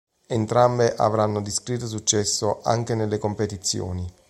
[0.25, 4.11] Entrambe avranno discreto successo, anche nelle competizioni.